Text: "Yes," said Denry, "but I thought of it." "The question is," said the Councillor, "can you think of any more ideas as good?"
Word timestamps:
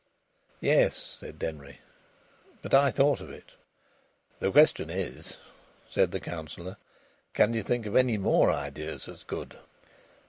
"Yes," 0.61 1.17
said 1.19 1.37
Denry, 1.37 1.77
"but 2.63 2.73
I 2.73 2.89
thought 2.89 3.21
of 3.21 3.29
it." 3.29 3.53
"The 4.39 4.51
question 4.51 4.89
is," 4.89 5.37
said 5.87 6.09
the 6.09 6.19
Councillor, 6.19 6.77
"can 7.35 7.53
you 7.53 7.61
think 7.61 7.85
of 7.85 7.95
any 7.95 8.17
more 8.17 8.51
ideas 8.51 9.07
as 9.07 9.21
good?" 9.21 9.59